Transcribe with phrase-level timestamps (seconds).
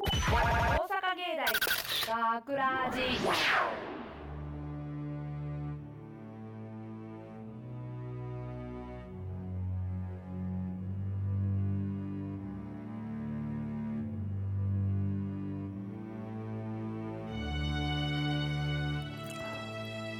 [0.00, 0.10] 阪
[1.16, 1.36] 芸
[2.06, 3.00] 大学ラジ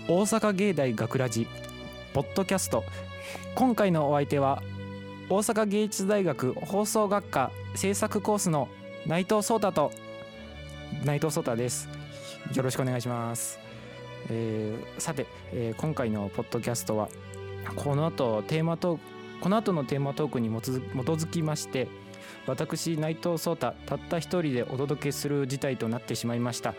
[0.09, 1.47] 大阪芸大学ラジ
[2.13, 2.83] ポッドキャスト。
[3.55, 4.61] 今回のお相手は
[5.31, 8.69] 大阪芸術大学放送学科制作コースの
[9.09, 9.91] 内藤壮太と
[11.03, 11.89] 内藤壮太です。
[12.55, 13.59] よろしくお願いします、
[14.29, 17.09] えーさて、えー今回のポッドキャストは
[17.75, 19.03] この後テーマトーク
[19.41, 21.89] この後のテーマトークに基づ基づきまして
[22.47, 26.75] 私内藤壮太たった一人でお届けする事態となってしまいました。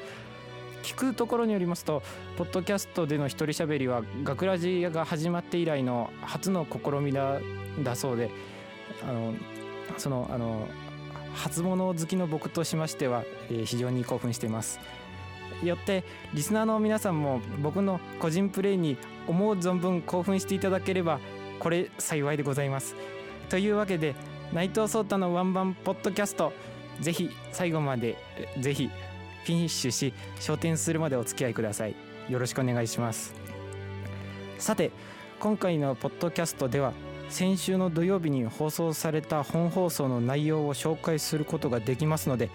[0.84, 2.04] 聞くところによりますと
[2.38, 7.40] ポッドキャストでの一人喋りは学ラジが始まって以来の初の試みだ
[7.84, 8.30] だそうで
[9.04, 9.34] あの
[9.98, 10.68] そのあの
[11.40, 14.80] 初物好きの僕としましては、えー非常に興奮しています。
[15.64, 16.04] よって
[16.34, 21.20] リスナーの皆さんも僕の個人プレイに思う存分興奮していただければ
[21.60, 22.96] これ幸いでございます。
[23.50, 24.16] というわけで
[24.54, 26.54] 内藤壮太のワンバンポッドキャスト
[27.00, 28.18] ぜひ最後まで
[28.60, 28.90] ぜひ
[29.44, 31.96] フィニッシュし昇天するまでお付き合いください。
[32.30, 33.34] よろしくお願いします。
[34.58, 34.92] さて
[35.40, 36.94] 今回のポッドキャストでは
[37.30, 42.50] 先週の土曜日に放送された本放送の内容を紹介することができますので、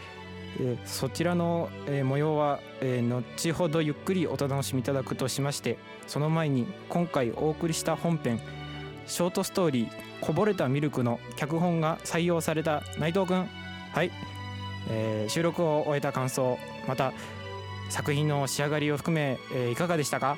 [0.61, 8.41] えそちらの、えー模様は、え後ほどゆっくりお楽しみいただくとしましてその前に今回お送りした本編
[9.07, 9.89] ショートストーリー
[10.21, 13.47] 「こぼれたミルク」の脚本が採用された内藤くん
[13.93, 14.11] はい、
[14.91, 17.13] えー収録を終えた感想また
[17.91, 20.37] 作品の仕上がりを含め、えーいかがでしたか？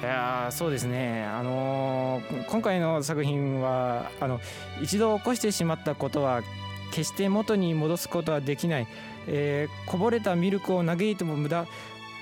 [0.00, 4.40] いやそうですね、あのー今回の作品はあの
[4.82, 6.42] 一度起こしてしまったことは
[6.90, 8.86] 決して元に戻すことはできない、
[9.26, 11.66] えーこぼれたミルクを嘆いても無駄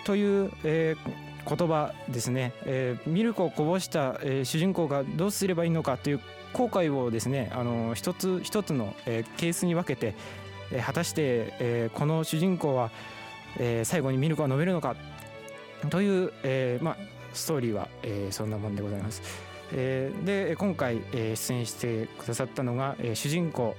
[0.04, 6.20] という、えー言葉ですね、えーミルクをこぼした、えー主人公がどうすればいいのかという
[6.53, 10.16] 後悔をですね、あの一つ一つの、えーケースに分けて、
[10.72, 12.91] えー果たして、えーこの主人公は、
[13.56, 14.97] えー最後にミルクを飲めるのか
[15.91, 16.97] という、えーまあ、
[17.38, 19.22] ストーリーは、えーそんなもんでございます。
[19.72, 23.76] えーで今回、えー出演してくださったのが、えー主人公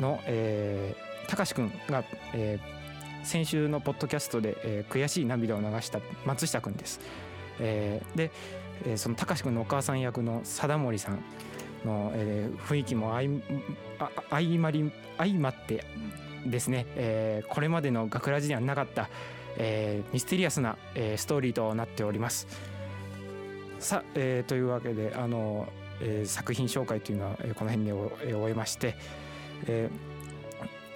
[0.00, 2.78] の、えー、たかしくんが、えー
[3.24, 7.00] 先週のポッドキャストで、えー悔しい涙を流した松下くんです。
[7.60, 8.30] えーで、
[8.86, 11.18] えーそのたかしくんのお母さん役の貞森さん
[11.84, 13.30] の、えー雰囲気も相
[13.98, 15.84] あ相まり相まって
[16.46, 19.08] ですね、えーこれまでの学ラジにはなかった、
[19.56, 22.46] えーミステリアスな、えーストーリーとなっております。
[23.78, 25.68] さあ、えーというわけであの、
[26.00, 27.92] えー作品紹介というのは、えーこの辺で
[28.26, 28.96] えー終えまして、
[29.66, 29.90] え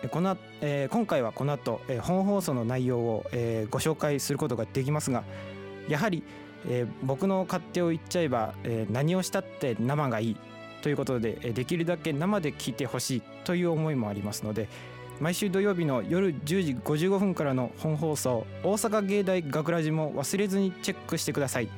[0.03, 5.23] ーこのえー今回はこの後、えー本放送の内容を、えーご紹介することができますが
[5.89, 6.23] やはり、
[6.69, 10.37] えー僕の勝手を言っちゃえば、えー何をしたって生がいい
[10.83, 14.69] ということで、えーできるだけ生で聞いてほしいという思いもありますので
[15.21, 21.69] 毎週土曜日の夜10時55分からの本放送大阪芸大学ラジも忘れずにチェックしてください。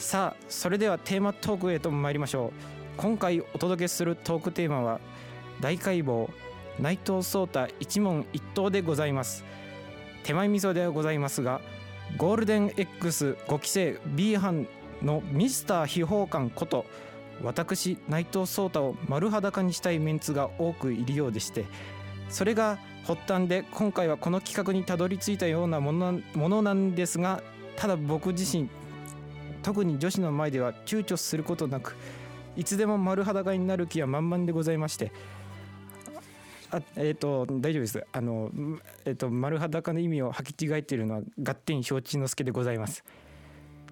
[0.00, 2.50] さあそれではテーマトークへと参りましょう。
[2.96, 4.98] 今回お届けするトークテーマは
[5.60, 6.30] 大解剖
[6.80, 9.44] 内藤壮太一問一答でございます。
[10.24, 11.60] 手前味噌ではございますが
[12.16, 14.66] ゴールデン X5 期生 B 班
[15.02, 16.86] のミスター秘宝館こと
[17.42, 21.66] 私内藤壮太を丸裸にしたいメンツが多くいるようでして
[22.30, 27.42] それが発端で今回はこの企画にたどり着いたようなものなものなんですが
[27.76, 28.68] ただ僕自身
[29.62, 31.96] 特に女子の前では躊躇することなく
[32.56, 35.12] いつでも丸裸になる気は満々でございまして
[36.72, 38.06] あえっ、と大丈夫です。
[38.12, 38.50] あの、
[39.04, 43.04] えっと丸裸の意味を履き違えているのはガッテン承知の助でございます。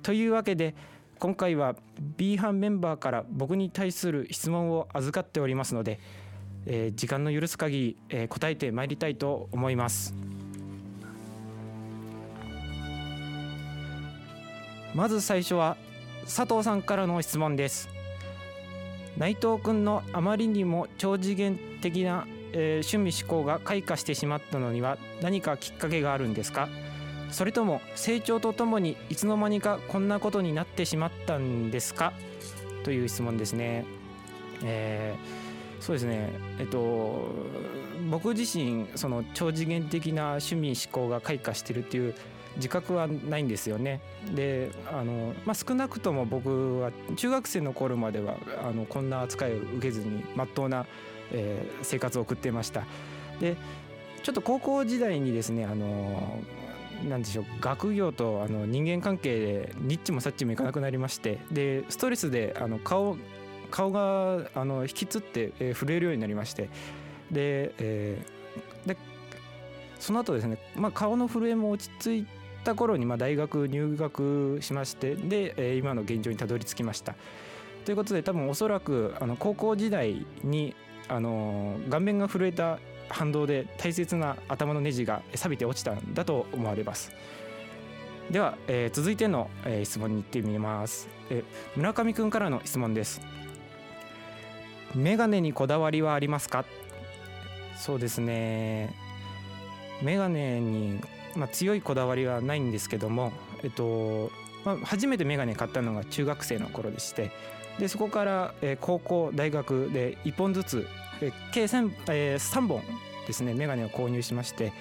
[0.02, 0.74] というわけで
[1.18, 1.74] 今回は
[2.16, 5.98] B 班メンバーから僕に対する質問を預かっておりますので、
[6.66, 10.14] えー時間の許す限り、えー答えてまいりたいと思います。
[14.94, 15.76] まず最初は
[16.24, 17.88] 佐藤さんからの質問です。
[19.16, 26.68] 内藤君のあまりにも超次元的な、えー趣味思考が開花してしまったのには何かきっかけがあるんですか？
[27.30, 32.12] それとも成長とともにいつの間にかこんなことになってしまったんですか？
[32.84, 33.84] という質問ですね。
[34.64, 35.48] えー
[35.82, 36.30] そうですね。
[36.58, 37.28] えっと
[38.10, 42.14] 僕自身その超次元的な趣味思考が開花してるっていう
[42.58, 44.00] 自覚はないんですよね。
[44.34, 50.86] であの、まあ、少なくとも僕は中学生の頃まではあのこんな扱いを受けずにまっとうな、
[51.32, 52.84] えー生活を送ってました。
[53.40, 53.56] で
[54.22, 56.42] ちょっと高校時代にですねあの
[57.08, 63.16] なんでしょう学業とあの人間関係でニッチもサッチもいかなくなりましてでストレスであの顔
[63.70, 66.68] 顔があの引きつって、えー、震えるようになりまして
[67.30, 68.96] で,、えー、で
[70.00, 72.26] その後ですね、まあ、顔の震えも落ち着い
[72.64, 77.14] た頃にまあ大学入学しましてで、えー、今の現状にたどり着きました。
[77.84, 80.74] ということで多分おそらくあの高校時代に
[81.08, 82.78] あの顔面が震えた
[83.08, 87.10] 反動で大切な頭のネジが錆びて落ちたんだと思われます。
[88.30, 91.44] では、えー、続いての、えー、質問に行ってみます、えー、
[91.76, 93.22] 村上くんからの質問です。
[94.94, 96.66] メガネにこだわりはありますか？
[97.76, 98.94] そうですね。
[100.02, 101.00] メガネに、
[101.38, 103.32] まあ、強いこだわりはないんですけども
[103.62, 104.30] えっと、
[104.64, 107.30] まあ、初めてメガネ買ったのが中学生の頃でして
[107.78, 110.86] でそこから、えー、高校大学で1本ずつ
[111.20, 112.82] え計 3,、えー、3本
[113.26, 114.72] ですねメガネを購入しまして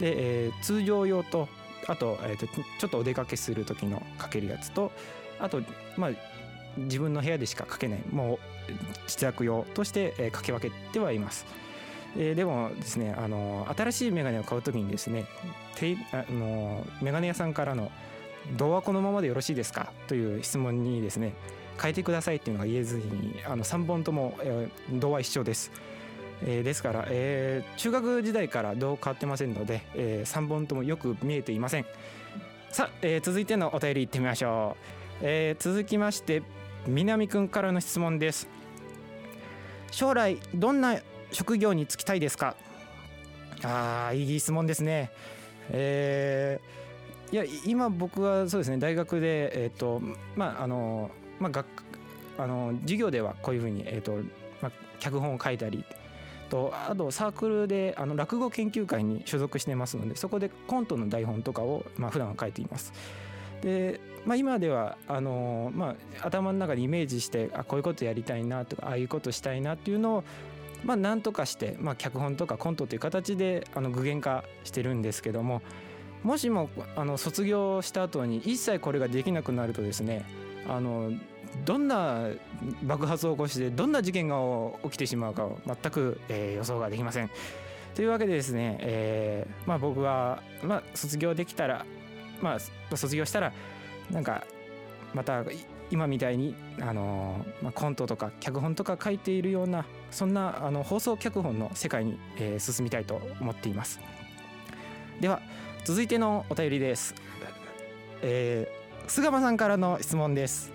[0.00, 1.48] で、えー、通常用と
[1.86, 4.92] あと,、えーと、ちょっとお出かけする時のかけるやつと
[5.38, 5.62] あと
[5.96, 6.10] まあ
[6.76, 8.38] 自分の部屋でしかかけないもう
[9.06, 11.46] 自宅用として、えー、かけ分けてはいます。
[12.16, 15.26] えー、でもですねあの新しいメガネを買う時にですね
[15.74, 17.90] てあのメガネ屋さんからの
[18.56, 21.34] 「童話このままでよろしいですか?」という質問にですね
[21.80, 25.70] 変えてくださいっていうのが言えずにあの3本とも、えー、童話一緒です。
[26.42, 31.86] えー、ですから、えー、中学時代からどう変わってませんので、えー、3本ともよく見えていません
[32.70, 34.84] さあ、えー、続いてのお便りいってみましょう、
[35.22, 36.44] えー、続きまして
[36.86, 38.48] 南くんからの質問です
[39.90, 41.00] 将来どんな
[41.32, 42.54] 職業に就きたいですか？
[43.62, 45.10] あーいい質問ですね
[45.70, 50.00] えー、いや今僕はそうですね大学でえっ、ー、と
[50.36, 51.10] まああの
[51.40, 51.66] まあ学
[52.38, 54.12] あの授業ではこういうふうにえっ、ー、と
[54.62, 55.84] まあ脚本を書いたり
[56.48, 62.92] とあとサークルであの落語研究会に所属してますのでそこでコントの台本とかをまあ普段は書いています。
[63.60, 70.24] で、まあ、今ではあの、まあ、頭の中でイメージしてあこういうことやりたいなとかああいうことしたいなっていうのを
[70.84, 75.62] まあ、なんとかして、まあ、脚本とかコントという形であの具現化してるんですけども
[76.22, 80.24] もしもあの卒業した後に一切これができなくなるとですね
[80.68, 81.12] あの
[81.64, 82.28] どんな
[82.82, 84.36] 爆発を起こしてどんな事件が
[84.84, 87.30] 起きてしまうかを全く、えー、予想ができません。
[87.94, 91.84] というわけでですね、えーまあ、僕は、まあ、卒業できたら、
[92.40, 92.56] ま
[92.90, 93.52] あ、卒業したら
[94.10, 94.44] なんか
[95.14, 95.42] また
[95.90, 104.00] 今みたいに、あのまあ、コントとか脚本とか書いているようなそんなあの放送脚本の世界に、えー、進みたいと思っています。
[105.20, 105.40] では
[105.84, 107.14] 続いてのお便りです。
[108.22, 110.72] えー、菅間さんからの質問です。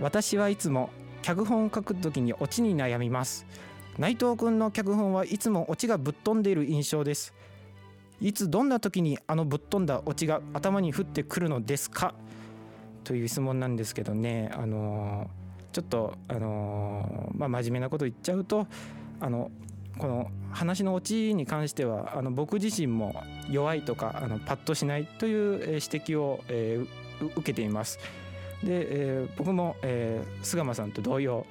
[0.00, 0.90] 私はいつも
[1.22, 3.46] 脚本を書くときにオチに悩みます
[3.96, 7.32] 内藤君の脚本はいつもオチがぶっ飛んでいる印象です
[8.20, 12.14] いつどんな時にあのぶっ飛んだオチが頭に降ってくるのですか？
[13.04, 15.43] という質問なんですけどねあのー、
[15.74, 18.68] ちょっとあのー、まあ真面目なこと言っちゃうと
[19.20, 19.50] あの
[19.98, 23.14] この話のオチに関してはあの僕自身も
[23.50, 27.98] 弱いとかあのパッとしないという指摘を、えー、受けています。
[28.62, 31.44] で、えー、僕も、えー、菅間さんと同様、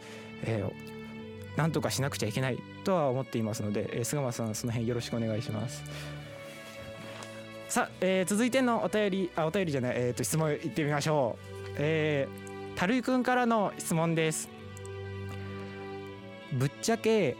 [0.44, 5.84] えー、なんとかしなくちゃいけないとは思っていますので、えー、菅間さんその辺よろしくお願いします。
[7.68, 11.54] さあ、えー、続いてのお便りあお便りじゃない、えーと、質問いってみましょう。
[11.78, 12.43] えー、
[12.76, 14.50] たるいくんからの質問です。
[16.54, 17.36] ぶっちゃけ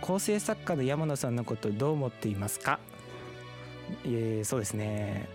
[0.00, 2.78] 構成作家の山野さんのことどう思っていますか、
[4.04, 5.28] えー、そうですね。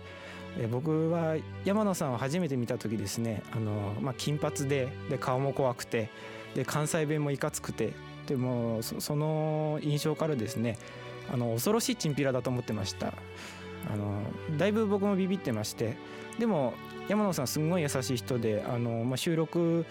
[0.58, 3.42] え僕は山野さんを初めて見た時ですね。
[3.52, 6.10] あの、まあ、金髪でで顔も怖くて
[6.54, 7.92] で関西弁もいかつくて
[8.26, 10.78] でもその印象からですね
[11.32, 13.12] あの恐ろしいチンピラだと思ってました。
[13.92, 14.22] あの
[14.56, 15.96] だいぶ僕もビビってまして
[16.38, 16.74] でも
[17.08, 19.84] 山野さんすんごい優しい人であの、まあ、収録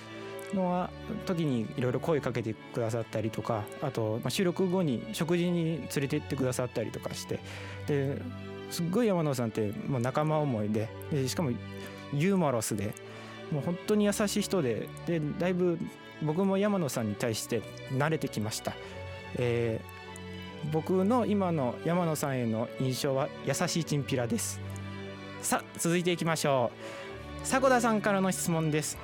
[0.53, 0.89] の
[1.25, 7.39] 時にいろいろ声かけてくださったりとかあと、まあ、収録後に食事に連れて行ってくださったりとかして
[7.88, 8.21] で
[8.69, 11.51] すっごい山野さんってもう仲間思いででしかも
[12.13, 12.93] ユーモラスで
[13.51, 15.77] もう本当に優しい人ででだいぶ
[16.23, 18.73] 僕も山野さんに対して慣れてきました、
[19.35, 19.92] えー、
[20.72, 24.60] 僕の今の山野さんへの印象は優しいチンピラです。
[25.41, 26.72] さあ続いていきましょ
[27.43, 27.48] う。
[27.48, 28.98] 迫田さんからの質問です。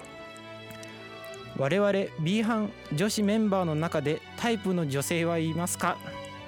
[1.58, 5.98] 我々 B 班女子メンバーの中でタイプの女性はいますか？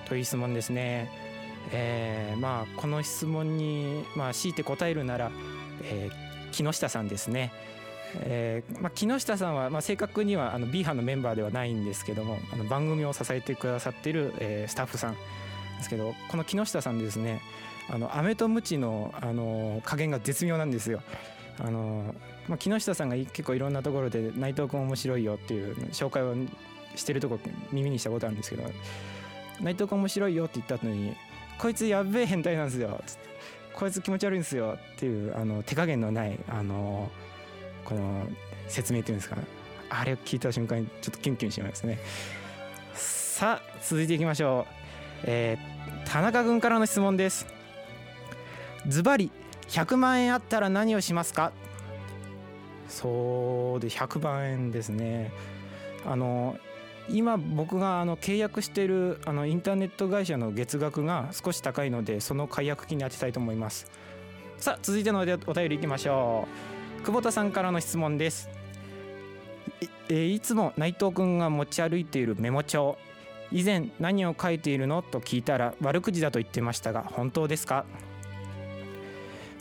[0.08, 1.12] という質問ですね。
[1.72, 5.32] えー、まあこの質問にまあ強いて答えるなら、
[5.84, 7.52] えー、木下さんですね。
[8.16, 17.42] えーまあ、木下さんは、まあ、正確にはあの B 班のメンバーではないんですけどもあの番組を支えてくださっている、えー、スタッフさんですけどこの木下さんですね
[17.90, 21.02] あの飴とムチのあの加減が絶妙なんですよ。
[21.60, 22.16] あの
[22.48, 26.34] まあ、木下さんが結構いろんなところで内藤君面白いよっていう紹介を
[26.96, 27.38] してるとこ
[27.72, 28.64] 耳にしたことあるんですけど
[29.60, 31.14] 内藤君面白いよって言った後に
[31.60, 33.02] こいつやべえ変態なんですよ
[33.76, 37.12] こいつ気持ち悪いんですよっていうあの手加減のないあの
[37.86, 38.28] この
[38.68, 39.38] 説明っていうんですか
[39.90, 42.00] あれを聞いた瞬間にちょっとキュンキュンしますね。
[42.94, 44.74] さあ続いていきましょう、
[45.24, 47.48] えー、田中君からの質問です。
[48.88, 49.32] ズバリ
[49.68, 51.52] 100万円あったら何をしますか？
[52.88, 55.32] そうで100万円ですね。
[56.06, 56.58] あの
[57.10, 63.92] 今僕があの契約しているあのインターネット会社の月額が少し高いのでその解約金に当てたいと思います。
[64.58, 66.48] さあ続いてのお便りいきましょ
[66.78, 66.81] う。
[67.04, 68.48] 久保田さんからの質問です。
[69.82, 72.96] い,、え、いつも内藤君が持ち歩いているメモ帳。
[73.52, 77.86] 以前何を書いているのと聞いたら悪口だと言ってましたが本当ですか？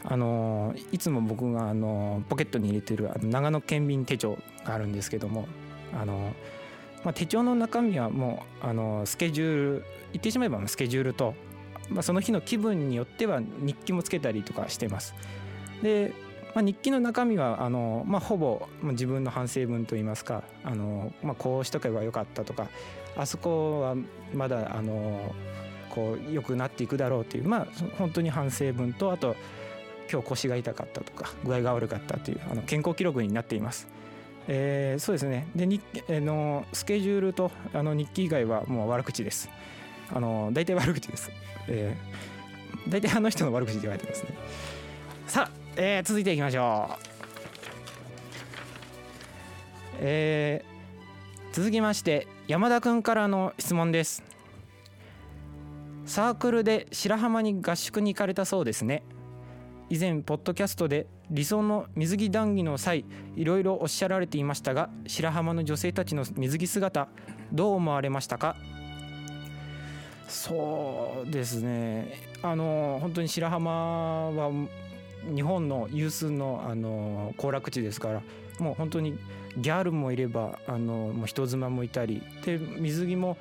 [0.05, 5.49] あのいつも僕があのポケットに入れてるあの長野県民手帳があるんですけども
[5.99, 6.35] あの、
[7.05, 11.35] まあ、手帳の中身はもうあのスケジュール言ってしまえばスケジュールと、
[11.89, 15.15] まあ、その日の気分によっては日記もつけたりとかしてます。
[15.83, 16.13] で、
[16.55, 22.69] まあ、日記の中身はあの、まあ、ほぼ自分の反省文といいますかあの、まあ、こうしとけばよかったとか
[23.17, 23.97] あそこは
[24.35, 25.35] まだあの
[25.91, 27.67] こう良くなっていくだろうというまあ
[27.99, 29.37] 本当に反省文とあと
[30.11, 33.89] 今日腰が痛かったとか具合が悪かったというあの健康記録になっています。
[34.49, 39.51] えー、そうですねで日、えー、のスケジュールとあの日記以外はもう悪口です。
[40.13, 41.31] あの大体悪口です。
[41.69, 44.31] えー、大体あの人の悪口で言われてますね。
[45.27, 46.99] さあ、えー、続いていきましょう。
[50.03, 54.23] えー、続きまして山田君からの質問です。
[56.07, 59.05] サークルで白浜に合宿に行かれたそうですね。
[59.89, 63.05] 以前ポッドキャストで理想の水着談義の際
[63.37, 67.09] いろいろおっしゃられていましたが白浜の女性たちの水着姿
[67.53, 68.57] どう思われましたか？
[70.29, 74.53] そうですねあの本当に白浜は
[75.35, 78.23] 日本の有数のあの行楽地ですから
[78.59, 79.19] もう本当に
[79.57, 83.37] ギャルもいればあのもう人妻もいたりで水着も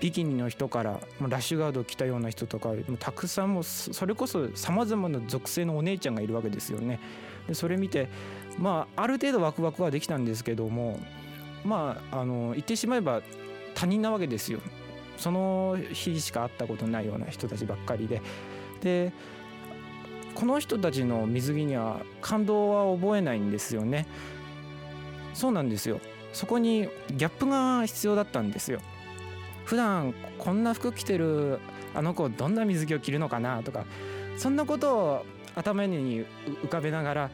[0.00, 7.00] ビキニの人からラッシュガードを着たような人とかたくさんもそれこそさまざまな属性のお姉ちゃんがいるわけですよね。
[7.48, 8.08] でそれ見て
[8.58, 11.00] まあある程度ワクワクはできたんですけども
[11.64, 13.22] まああの言ってしまえば
[13.74, 14.60] 他人なわけですよ。
[15.16, 18.20] その日しか会ったことないような人たちばっかりで。
[18.82, 19.12] で
[20.36, 24.06] この人たちの水着には感動は覚えないんですよね。
[25.32, 25.98] そうなんですよ。
[26.34, 28.80] そこにギャップが必要だったんですよ。
[29.64, 31.58] 普段こんな服着てる
[31.94, 33.86] あの子どんな水着を着るのかなとか
[34.36, 36.26] そんなことを頭に
[36.64, 37.30] 浮かべながら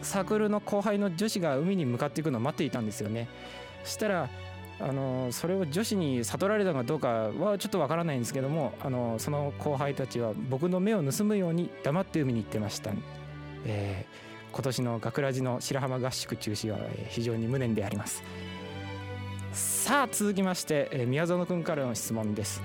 [0.00, 3.28] サークルの後輩の女子が海に向かっていくのを待っていたんですよね。
[3.82, 4.30] そしたら
[4.80, 12.90] あのそれを女子に悟られたかどうかはちょっとわからないんですけどもあのその後輩たちは僕の目を盗むように黙って海に行ってました、
[13.64, 16.78] えー、今年の学ラジの白浜合宿中止は
[17.08, 18.22] 非常に無念であります。
[19.54, 22.60] さあ続きまして、え宮園君からの質問です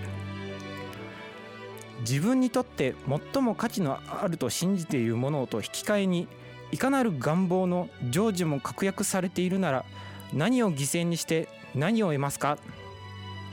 [2.00, 2.96] 自分にとって
[3.34, 6.28] 最も価値のあると信じているものと引き換えに
[6.72, 9.86] いかなる願望の成就も確約されているなら
[10.34, 12.58] 何を犠牲にして何を得ますか？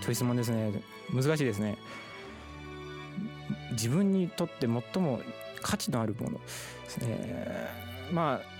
[0.02, 0.72] という質問ですね。
[1.12, 1.78] 難しいですね。
[3.72, 5.20] 自分にとって最も
[5.62, 6.48] 価値のあるもので
[6.88, 7.68] すね。
[8.12, 8.56] まあ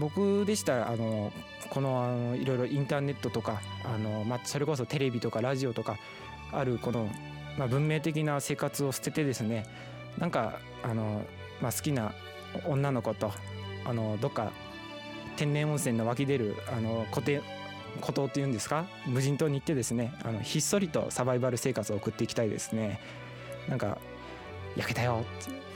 [0.00, 1.32] 僕でしたらあの
[1.70, 5.98] このあのいろいろインターネットとかあの、まあ、それこそテレビとかラジオとか
[6.52, 7.08] あるこの、
[7.58, 9.66] まあ、文明的な生活を捨ててですね
[10.18, 11.22] なんかあの、
[11.60, 12.12] まあ、好きな
[12.66, 13.30] 女の子と
[13.84, 14.50] あのどっか
[15.36, 17.42] 天然温泉の湧き出るあの固定
[18.00, 18.86] 孤島っていうんですか？
[19.06, 23.00] 無人島に行ってですねあのひっそりとサバイバル生活を送っていきたいですね。
[23.68, 23.98] なんか
[24.76, 25.24] 焼けたよ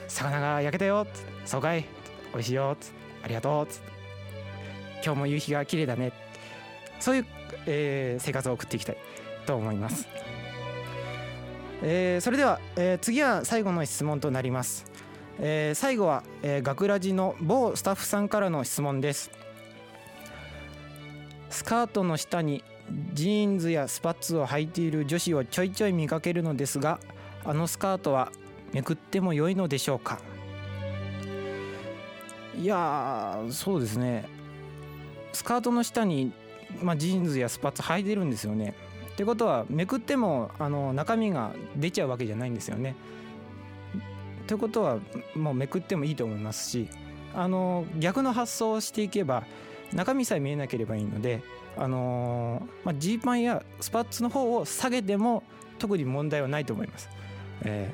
[0.09, 1.07] 魚が焼けたよ
[1.45, 1.85] そうかい
[2.33, 2.77] 美味しいよ
[3.23, 3.69] ありがとう
[5.05, 6.13] 今日も夕日が綺麗だね
[7.01, 7.27] そういう、
[7.67, 8.97] えー、生活を送っていきたい
[9.45, 10.07] と思います、
[11.83, 14.91] えー、それでは、えー、次は最後の質問となります、
[15.41, 19.31] えー、最後は、えー、学ラジの某スタッフさんからの質問です。
[21.53, 22.65] スカートの下に
[23.13, 26.99] ジーンズやスパッツを履いている女子をちょいちょい見かけるのですが
[27.45, 28.33] あのスカートは
[28.73, 30.19] めくっても良いのでしょうか？
[32.59, 34.27] いやそうですね。
[35.33, 36.33] スカートの下に、
[36.83, 38.75] まあ、ジーンズやスパッツ履いてるんですよね。
[39.13, 42.97] ってことはめくってもあの中身が出ちゃうわけじゃないんですよね。
[44.47, 44.99] ということは
[45.35, 46.89] もうめくってもいいと思いますし
[47.35, 49.45] あの逆の発想をしていけば
[49.95, 51.43] 中身さえ見えなければいいので
[51.77, 55.43] あのまあ、ジーパンやスパッツの方を下げても
[55.79, 57.09] 特に問題はないと思います。
[57.63, 57.93] え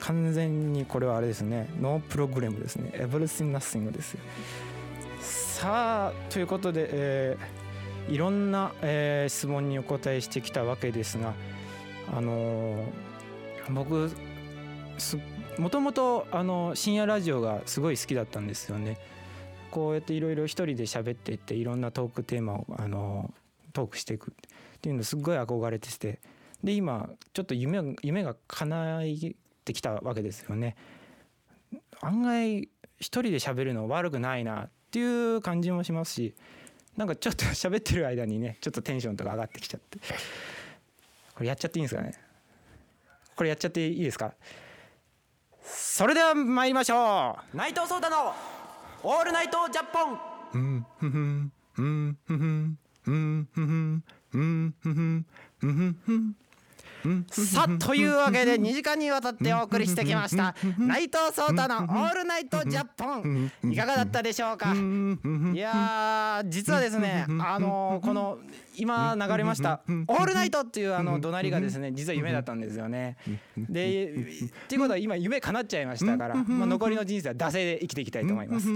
[0.00, 4.16] ー、完全にこれはあれですねノープログラムですねエブリシンナッシングです
[5.20, 11.34] さあということで、えー、いろんな、えー、質問にお答えしてきたわけですが
[12.16, 12.84] あのー、
[13.72, 14.10] 僕
[15.58, 18.98] もともとあの深夜ラジオがすごい好きだったんですよね。
[19.74, 23.34] こうやっていろいろ一人で喋っていっていろんなトークテーマをあの
[23.72, 24.34] トークしていくっ
[24.80, 26.20] ていうのすっごい憧れてて
[26.62, 29.02] で今ちょっと夢夢が叶っ
[29.64, 30.76] てきたわけですよね。
[32.00, 32.68] 案外一
[33.00, 36.34] 人で喋るの悪くないなっていう感じもしますし
[36.96, 39.98] なんかちょっと喋ってる間にねちょっとテンションとか上がってきちゃって。
[41.34, 42.14] これやっちゃっていいんですかね？
[43.34, 44.34] これやっちゃっていいですか？
[45.64, 47.56] それでは参りましょう。
[47.56, 48.32] 内藤壮太の
[49.06, 50.18] オールナイトジャポン。
[50.54, 51.52] うんふふん。
[51.76, 52.78] うんふふん。
[53.06, 54.02] うんふふん。
[54.32, 55.26] うんふふん。
[55.62, 56.36] うんふふん。
[57.30, 64.74] さあというわけで2時間にわたってお送りしてきました内藤壮太の「オールナイトジャポン」いかがだったでしょうか？
[65.54, 68.38] いや実はですねあのこの
[68.76, 73.16] 今流れました「オールナイト」っていうあの怒鳴りがですね実は夢だったんですよね。
[73.56, 78.68] でっていうことは今夢叶っちゃいましたから、まあ、残りの人生は惰性で生きていきたいと思います。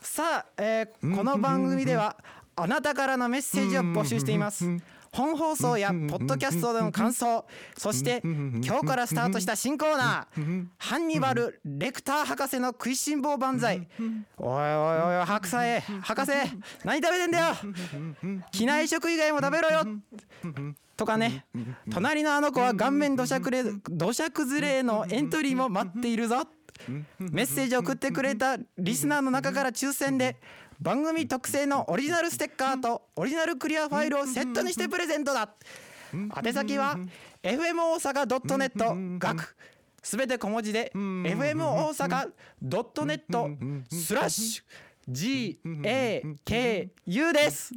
[0.00, 2.16] さあ、えー、この番組では
[2.56, 4.66] あなたからのメッセージを募集しています。
[5.14, 7.44] 本放送やポッドキャストでの感想
[7.78, 13.86] そして今日からスタートした新コーナーハンニバル・レクター博士の食いしん坊万歳
[14.36, 16.32] おいおいおい白菜博士
[16.84, 17.46] 何食べてんだよ
[18.50, 19.84] 機内食以外も食べろよ
[20.96, 21.44] とかね
[21.92, 26.42] 隣のあの子は顔面土砂崩れのエントリーも待っているぞ
[27.18, 30.36] メッセージを送ってくれたリスナーの中から抽選で
[30.80, 35.54] 番組特製のオリジナルステッカーとオリジナルクリアファイルをセットにしてプレゼントだ。
[36.12, 36.96] 宛先は
[37.42, 39.56] fm 大阪 .net 学。
[40.02, 42.30] すべて小文字で fm 大阪
[42.62, 44.64] .net スラッシュ
[46.46, 47.74] GAKU です。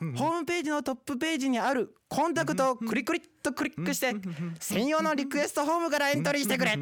[0.00, 4.14] ホームページのトップページにあるコンタクトをクリクリっとクリックして
[4.58, 6.76] 専用のリクエストフォームからエントリーしてくれ。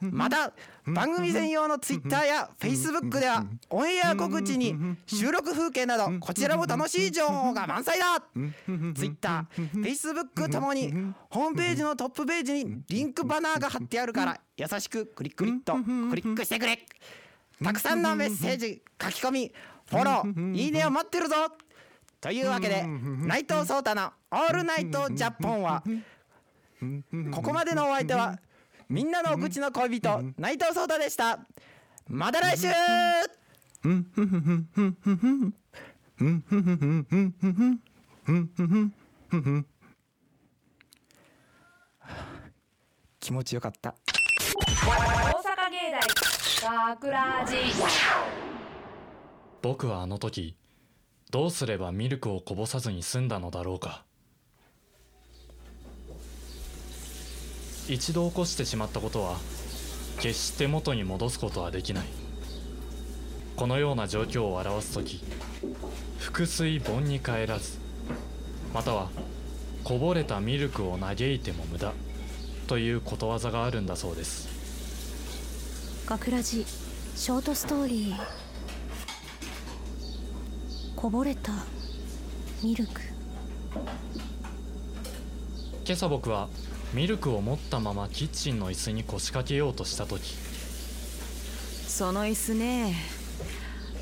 [0.00, 0.52] また
[0.84, 4.74] 番組専用のツイッターやフェイスブックではオンエア告知に
[5.06, 8.20] 収録風景などこちらも楽しい情報が満載だ。
[8.34, 8.42] ツイ
[9.08, 10.92] ッターフェイスブックともに
[11.30, 16.78] ホームページのトップページにリンクバナーが貼ってあるから優しくクリックリッとクリックしてくれ。
[17.62, 19.52] たくさんのメッセージ書き込み
[19.88, 21.36] フォローいいねを待ってるぞ
[22.26, 25.80] というわけで内藤壮太の「オールナイトジャポン」は
[27.32, 28.36] ここまでのお相手は
[28.88, 31.38] みんなのお口の恋人内藤壮太でした。
[32.08, 32.66] また来週！
[43.20, 43.94] 気持ちよかった。
[43.94, 45.92] 大阪芸
[46.60, 47.56] 大学ラジ
[49.62, 50.56] 僕はあの時
[51.30, 54.04] どうすればミルクをこぼさずに済んだのだろうか。
[57.88, 59.36] 一度起こしてしまったことは
[60.18, 62.06] 決して元に戻すことはできない。
[63.56, 65.22] このような状況を表す時
[66.20, 67.78] 腹水盆に帰らず
[68.74, 69.08] または
[69.82, 71.92] こぼれたミルクを嘆いても無駄
[72.66, 74.48] ということわざがあるんだそうです。
[76.06, 76.64] 学ラジ
[77.16, 78.45] ショートストーリー。
[80.96, 81.52] こぼれた。
[82.64, 83.02] ミルク。
[85.84, 86.48] 今朝僕は
[86.94, 90.34] ミルクを持ったままキッチンの椅子に腰掛けようとした時。
[91.86, 92.94] その椅子ね。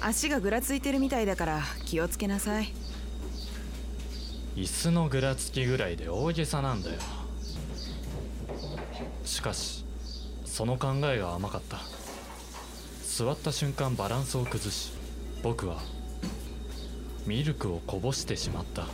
[0.00, 2.72] 足がぐらついてるみたいだから気をつけなさい。
[4.54, 7.00] 椅子のぐらつきぐらいで大げさなんだよ。
[9.24, 9.84] しかし
[10.44, 11.80] その考えが甘かった。
[13.02, 14.92] 座った瞬間バランスを崩し
[15.42, 15.80] 僕は
[17.26, 18.86] ミルクをこぼしてしまった。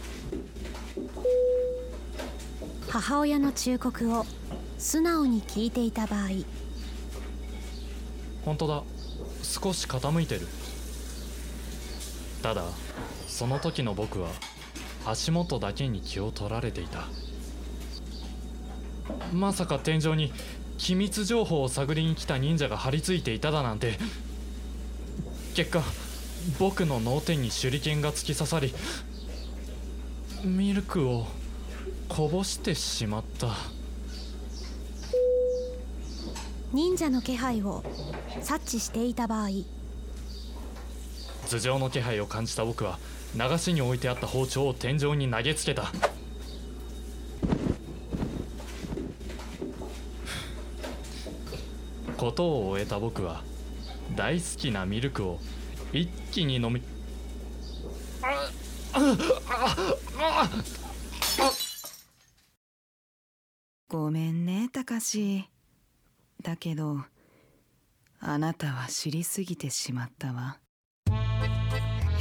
[2.89, 4.27] 母親の忠告を
[4.79, 6.29] 素直に聞いていた場合。
[8.45, 8.83] 本当だ。
[9.43, 10.47] 少し傾いてる。
[12.43, 12.65] ただ
[13.27, 14.31] その時の僕は
[15.05, 17.05] 足元だけに気を取られていた。
[19.33, 20.33] まさか天井に
[20.79, 23.99] 機密情報を探りに来た忍者が張り付いていただなんて。
[25.55, 25.83] 結果
[26.59, 28.73] 僕の脳天に手裏剣が突き刺さり
[30.45, 31.27] ミルクを
[32.09, 33.49] こぼしてしまった。
[36.73, 37.85] 忍者の気配を
[38.41, 39.49] 察知していた場合。
[41.49, 42.99] 頭上の気配を感じた僕は
[43.35, 45.93] 流しに置いてあった包丁を天井に投げつけた。
[52.17, 53.43] ことを終えた僕は
[54.17, 55.39] 大好きなミルクを
[55.93, 56.83] 一気に飲み
[63.89, 65.49] ごめんねたかし
[66.43, 66.99] だけど
[68.21, 70.59] あなたは知りすぎてしまったわ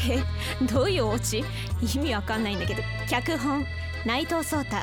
[0.09, 0.23] え
[0.65, 1.43] どういうオチ
[1.81, 3.65] 意味わかんないんだけど脚本
[4.05, 4.77] 内藤壮太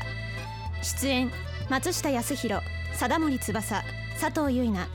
[0.82, 1.32] 出演
[1.68, 3.82] 松下康弘貞森翼
[4.20, 4.88] 佐藤結菜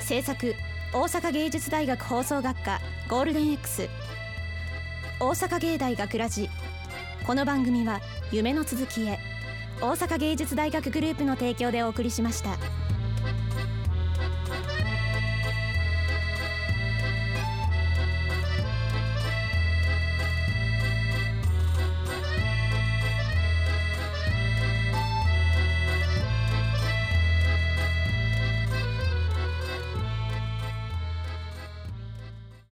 [0.00, 0.54] 制作
[0.92, 3.88] 大阪芸術大学放送学科ゴールデン X
[5.20, 6.50] 大阪芸大学ラジ。
[7.24, 8.00] この番組は
[8.32, 9.20] 夢の続きへ。
[9.80, 12.56] 大阪芸術大学グループの提供でお送りしました。